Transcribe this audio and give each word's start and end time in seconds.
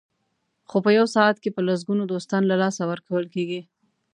خو 0.69 0.77
په 0.85 0.89
یو 0.97 1.05
ساعت 1.15 1.37
کې 1.43 1.49
په 1.55 1.61
لسګونو 1.67 2.03
دوستان 2.13 2.43
له 2.47 2.55
لاسه 2.61 2.81
ورکول 2.91 3.25
کېږي. 3.33 3.61